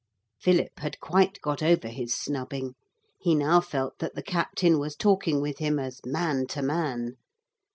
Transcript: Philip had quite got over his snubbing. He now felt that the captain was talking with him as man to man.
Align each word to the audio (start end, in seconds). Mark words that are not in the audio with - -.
Philip 0.39 0.79
had 0.79 0.99
quite 0.99 1.39
got 1.41 1.61
over 1.61 1.87
his 1.87 2.15
snubbing. 2.15 2.73
He 3.19 3.35
now 3.35 3.61
felt 3.61 3.99
that 3.99 4.15
the 4.15 4.23
captain 4.23 4.79
was 4.79 4.95
talking 4.95 5.41
with 5.41 5.59
him 5.59 5.77
as 5.77 6.01
man 6.03 6.47
to 6.47 6.63
man. 6.63 7.17